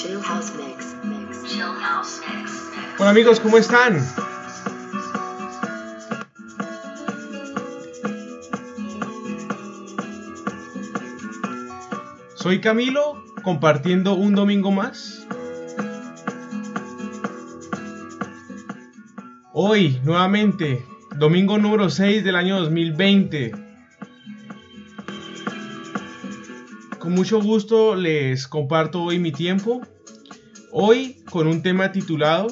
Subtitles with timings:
[0.00, 0.94] Chill House Mix.
[1.02, 1.42] Mix.
[1.42, 2.70] Chill House Mix.
[3.00, 3.98] Hola amigos, ¿cómo están?
[12.36, 15.26] Soy Camilo, compartiendo un domingo más.
[19.52, 20.86] Hoy, nuevamente,
[21.16, 23.67] domingo número 6 del año 2020.
[26.98, 29.82] Con mucho gusto les comparto hoy mi tiempo.
[30.72, 32.48] Hoy con un tema titulado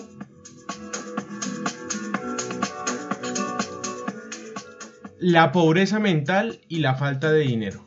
[5.18, 7.84] La pobreza mental y la falta de dinero.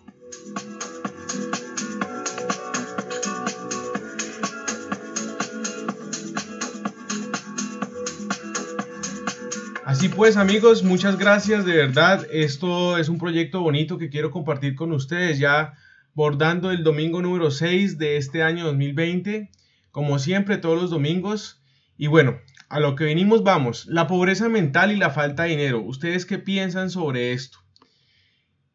[9.85, 12.27] Así pues amigos, muchas gracias de verdad.
[12.31, 15.73] Esto es un proyecto bonito que quiero compartir con ustedes ya
[16.13, 19.49] bordando el domingo número 6 de este año 2020.
[19.91, 21.61] Como siempre, todos los domingos.
[21.97, 23.85] Y bueno, a lo que venimos vamos.
[23.87, 25.81] La pobreza mental y la falta de dinero.
[25.81, 27.59] ¿Ustedes qué piensan sobre esto?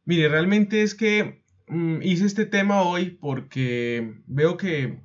[0.05, 5.01] Mire, realmente es que mm, hice este tema hoy porque veo que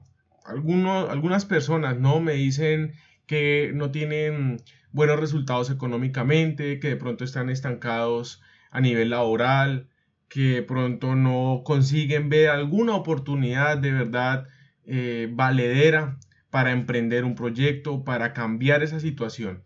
[0.46, 2.94] algunas personas no me dicen
[3.28, 4.58] que no tienen
[4.92, 9.88] buenos resultados económicamente, que de pronto están estancados a nivel laboral,
[10.30, 14.48] que pronto no consiguen ver alguna oportunidad de verdad
[14.86, 16.18] eh, valedera
[16.50, 19.64] para emprender un proyecto, para cambiar esa situación.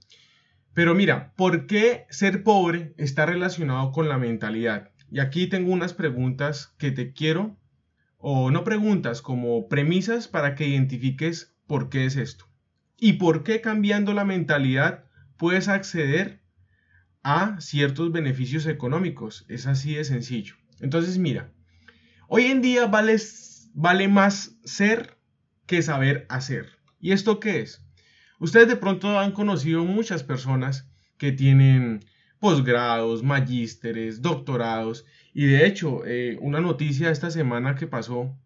[0.73, 4.89] Pero mira, ¿por qué ser pobre está relacionado con la mentalidad?
[5.11, 7.55] Y aquí tengo unas preguntas que te quiero,
[8.17, 12.45] o no preguntas, como premisas para que identifiques por qué es esto.
[12.97, 15.05] Y por qué cambiando la mentalidad
[15.37, 16.42] puedes acceder
[17.23, 19.45] a ciertos beneficios económicos.
[19.47, 20.55] Es así de sencillo.
[20.79, 21.51] Entonces, mira,
[22.27, 23.17] hoy en día vale,
[23.73, 25.17] vale más ser
[25.65, 26.77] que saber hacer.
[26.99, 27.85] ¿Y esto qué es?
[28.39, 32.05] Ustedes de pronto han conocido muchas personas que tienen
[32.39, 35.05] posgrados, magísteres, doctorados.
[35.33, 38.37] Y de hecho, eh, una noticia esta semana que pasó,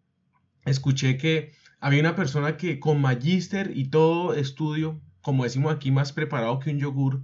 [0.66, 6.13] escuché que había una persona que con magíster y todo estudio como decimos aquí, más
[6.13, 7.22] preparado que un yogur,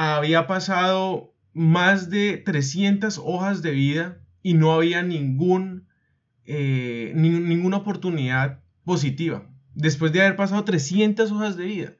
[0.00, 5.88] había pasado más de 300 hojas de vida y no había ningún,
[6.46, 9.46] eh, ninguna oportunidad positiva.
[9.74, 11.92] Después de haber pasado 300 hojas de vida.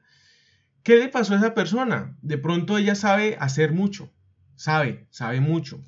[0.81, 2.17] ¿Qué le pasó a esa persona?
[2.23, 4.11] De pronto ella sabe hacer mucho,
[4.55, 5.85] sabe, sabe mucho,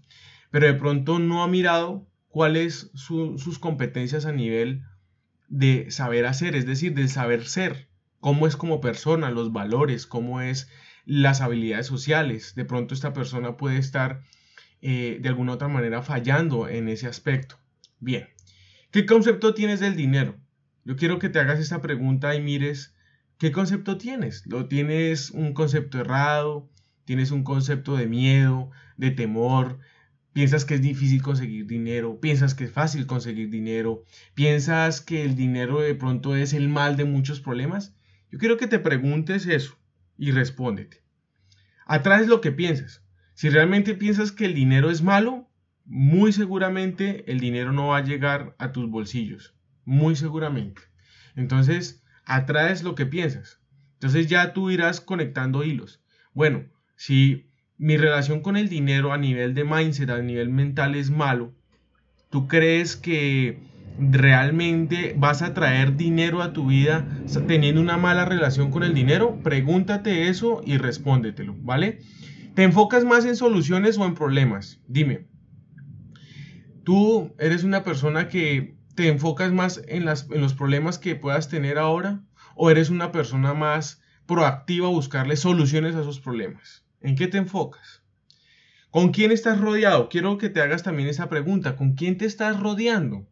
[0.52, 4.84] pero de pronto no ha mirado cuáles sus competencias a nivel
[5.48, 10.42] de saber hacer, es decir, del saber ser cómo es como persona, los valores, cómo
[10.42, 10.70] es
[11.06, 12.56] las habilidades sociales.
[12.56, 14.22] De pronto esta persona puede estar
[14.82, 17.58] eh, de alguna otra manera fallando en ese aspecto.
[18.00, 18.28] Bien,
[18.92, 20.38] ¿qué concepto tienes del dinero?
[20.86, 22.94] Yo quiero que te hagas esta pregunta y mires
[23.38, 24.46] qué concepto tienes.
[24.46, 26.70] ¿Lo tienes un concepto errado?
[27.06, 29.80] ¿Tienes un concepto de miedo, de temor?
[30.34, 32.20] ¿Piensas que es difícil conseguir dinero?
[32.20, 34.04] ¿Piensas que es fácil conseguir dinero?
[34.34, 37.96] ¿Piensas que el dinero de pronto es el mal de muchos problemas?
[38.32, 39.78] Yo quiero que te preguntes eso
[40.18, 41.04] y respóndete.
[41.86, 43.04] Atrás lo que piensas.
[43.34, 45.50] Si realmente piensas que el dinero es malo,
[45.86, 49.56] muy seguramente el dinero no va a llegar a tus bolsillos.
[49.86, 50.82] Muy seguramente.
[51.36, 53.60] Entonces, atraes lo que piensas.
[53.94, 56.02] Entonces ya tú irás conectando hilos.
[56.34, 61.10] Bueno, si mi relación con el dinero a nivel de mindset, a nivel mental es
[61.10, 61.54] malo,
[62.30, 63.60] ¿tú crees que
[64.00, 67.08] ¿Realmente vas a traer dinero a tu vida
[67.48, 69.40] teniendo una mala relación con el dinero?
[69.44, 72.00] Pregúntate eso y respóndetelo, ¿vale?
[72.56, 74.80] ¿Te enfocas más en soluciones o en problemas?
[74.88, 75.28] Dime.
[76.84, 81.78] ¿Tú eres una persona que te enfocas más en, en los problemas que puedas tener
[81.78, 82.22] ahora?
[82.56, 86.86] ¿O eres una persona más proactiva a buscarle soluciones a esos problemas?
[87.02, 88.04] ¿En qué te enfocas?
[88.90, 90.10] ¿Con quién estás rodeado?
[90.10, 91.76] Quiero que te hagas también esa pregunta.
[91.76, 93.28] ¿Con quién te estás rodeando?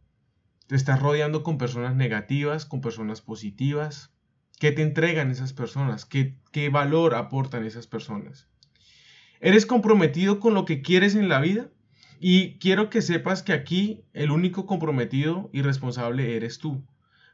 [0.71, 4.13] Te estás rodeando con personas negativas, con personas positivas.
[4.57, 6.05] ¿Qué te entregan esas personas?
[6.05, 8.47] ¿Qué, valor aportan esas personas?
[9.41, 11.67] ¿Eres comprometido con lo que quieres en la vida?
[12.21, 16.81] Y quiero que sepas que aquí el único comprometido y responsable eres tú.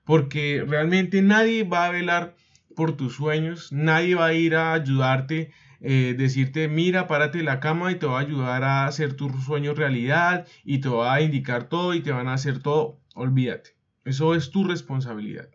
[0.04, 2.36] Porque realmente nadie va a velar
[2.76, 7.60] por tus sueños, nadie va a ir a ayudarte, eh, decirte, mira, párate de la
[7.60, 11.22] cama y te va a ayudar a hacer tus sueños realidad y te va a
[11.22, 13.00] indicar todo y te van a hacer todo.
[13.18, 13.72] Olvídate.
[14.06, 15.50] Eso es tu responsabilidad.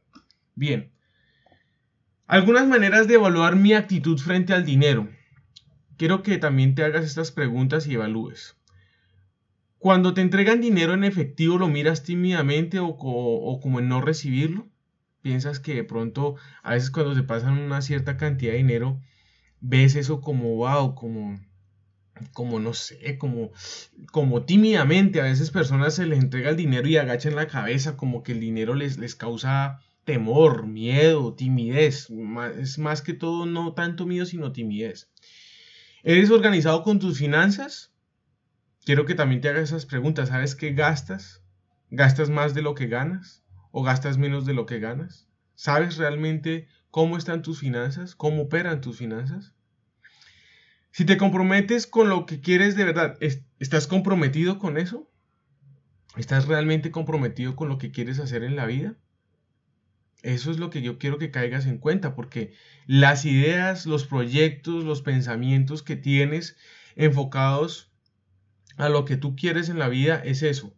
[0.56, 0.90] Bien.
[2.26, 5.08] Algunas maneras de evaluar mi actitud frente al dinero.
[5.96, 8.56] Quiero que también te hagas estas preguntas y evalúes.
[9.78, 12.96] Cuando te entregan dinero en efectivo, ¿lo miras tímidamente o,
[13.62, 14.66] como en no recibirlo?
[15.20, 19.00] Piensas que de pronto, a veces cuando te pasan una cierta cantidad de dinero,
[19.60, 21.40] ves eso como wow, como,
[22.32, 23.52] como no sé, como,
[24.10, 25.20] como tímidamente.
[25.20, 28.40] A veces personas se les entrega el dinero y agachan la cabeza, como que el
[28.40, 32.08] dinero les, les causa temor, miedo, timidez.
[32.58, 35.10] Es más que todo no tanto miedo, sino timidez.
[36.02, 37.92] ¿Eres organizado con tus finanzas?
[38.84, 40.30] Quiero que también te hagas esas preguntas.
[40.30, 41.42] ¿Sabes qué gastas?
[41.90, 43.44] ¿Gastas más de lo que ganas?
[43.70, 45.28] ¿O gastas menos de lo que ganas?
[45.54, 48.16] ¿Sabes realmente cómo están tus finanzas?
[48.16, 49.51] ¿Cómo operan tus finanzas?
[50.92, 53.16] Si te comprometes con lo que quieres de verdad,
[53.58, 55.10] ¿estás comprometido con eso?
[56.16, 58.94] ¿Estás realmente comprometido con lo que quieres hacer en la vida?
[60.22, 62.52] Eso es lo que yo quiero que caigas en cuenta, porque
[62.86, 66.58] las ideas, los proyectos, los pensamientos que tienes
[66.94, 67.90] enfocados
[68.76, 70.76] a lo que tú quieres en la vida es eso.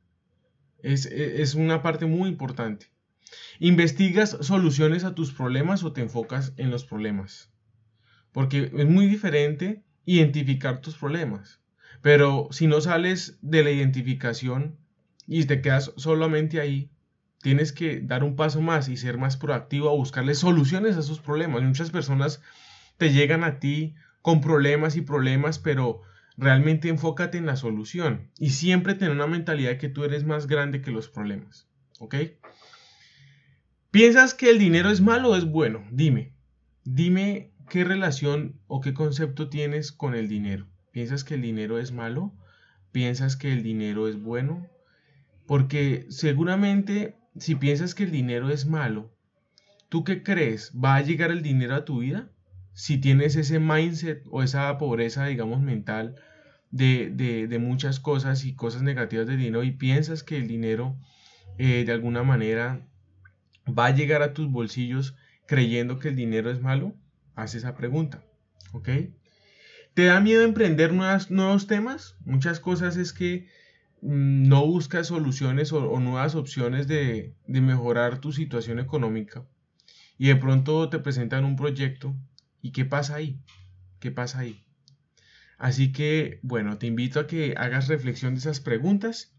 [0.79, 2.87] Es, es una parte muy importante.
[3.59, 7.51] ¿Investigas soluciones a tus problemas o te enfocas en los problemas?
[8.33, 11.61] Porque es muy diferente identificar tus problemas.
[12.03, 14.77] Pero si no sales de la identificación
[15.27, 16.91] y te quedas solamente ahí,
[17.41, 21.21] tienes que dar un paso más y ser más proactivo a buscarle soluciones a esos
[21.21, 21.63] problemas.
[21.63, 22.43] Muchas personas
[22.97, 26.03] te llegan a ti con problemas y problemas, pero
[26.37, 30.47] realmente enfócate en la solución y siempre ten una mentalidad de que tú eres más
[30.47, 31.69] grande que los problemas.
[32.01, 32.17] ¿Ok?
[33.91, 35.87] ¿Piensas que el dinero es malo o es bueno?
[35.91, 36.33] Dime.
[36.85, 40.67] Dime qué relación o qué concepto tienes con el dinero.
[40.93, 42.33] ¿Piensas que el dinero es malo?
[42.93, 44.69] ¿Piensas que el dinero es bueno?
[45.47, 49.13] Porque seguramente si piensas que el dinero es malo,
[49.89, 50.73] ¿tú qué crees?
[50.73, 52.31] ¿Va a llegar el dinero a tu vida?
[52.73, 56.17] Si tienes ese mindset o esa pobreza, digamos, mental
[56.71, 60.97] de, de, muchas cosas y cosas negativas del dinero y piensas que el dinero
[61.57, 62.85] eh, de alguna manera
[63.67, 66.97] va a llegar a tus bolsillos creyendo que el dinero es malo,
[67.35, 68.23] haz esa pregunta,
[68.73, 68.89] ¿ok?
[69.95, 72.17] ¿Te da miedo emprender nuevos temas?
[72.25, 73.47] Muchas cosas es que
[74.05, 79.47] Mm, no buscas soluciones o, nuevas opciones de, de, mejorar tu situación económica
[80.19, 82.15] y de pronto te presentan un proyecto
[82.61, 83.41] y ¿qué pasa ahí?
[84.01, 84.63] ¿Qué pasa ahí?
[85.57, 89.33] Así que, bueno, te invito a que hagas reflexión de esas preguntas.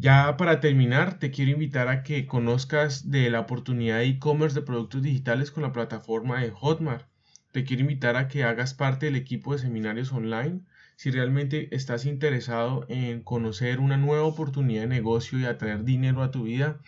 [0.00, 4.64] Ya para terminar, te quiero invitar a que conozcas de la oportunidad de e-commerce de
[4.64, 7.06] productos digitales con la plataforma de Hotmart.
[7.50, 10.60] Te quiero invitar a que hagas parte del equipo de seminarios online
[10.94, 16.32] si realmente estás interesado en conocer una nueva oportunidad de negocio y atraer dinero a
[16.32, 16.80] tu vida,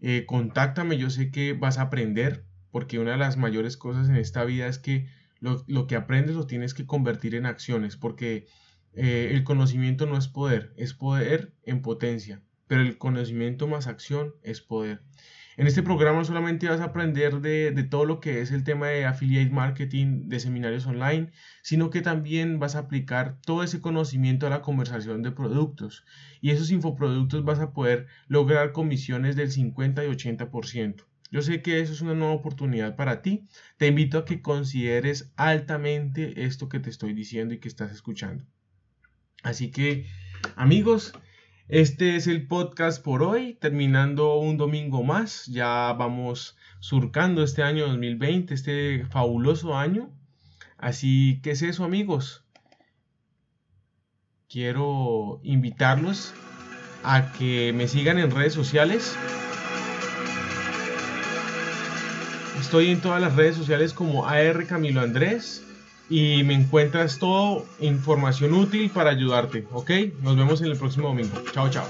[0.00, 4.16] eh, contáctame, yo sé que vas a aprender, porque una de las mayores cosas en
[4.16, 5.08] esta vida es que
[5.40, 8.46] lo, que aprendes lo tienes que convertir en acciones, porque
[8.94, 14.34] eh, el conocimiento no es poder, es poder en potencia, pero el conocimiento más acción
[14.42, 15.02] es poder.
[15.58, 19.04] En este programa solamente vas a aprender de, todo lo que es el tema de
[19.04, 21.30] affiliate marketing, de seminarios online,
[21.62, 26.06] sino que también vas a aplicar todo ese conocimiento a la conversación de productos.
[26.40, 31.04] Y esos infoproductos vas a poder lograr comisiones del 50 y 80%.
[31.30, 33.46] Yo sé que eso es una nueva oportunidad para ti.
[33.76, 38.44] Te invito a que consideres altamente esto que te estoy diciendo y que estás escuchando.
[39.42, 40.06] Así que,
[40.56, 41.12] amigos,
[41.68, 45.46] este es el podcast por hoy, terminando un domingo más.
[45.46, 50.10] Ya vamos surcando este año 2020, este fabuloso año.
[50.78, 52.44] Así que es eso amigos.
[54.48, 56.34] Quiero invitarlos
[57.02, 59.16] a que me sigan en redes sociales.
[62.60, 65.64] Estoy en todas las redes sociales como AR Camilo Andrés
[66.08, 69.90] y me encuentras todo información útil para ayudarte, ¿ok?
[70.22, 71.42] Nos vemos en el próximo domingo.
[71.52, 71.86] Chao, chao.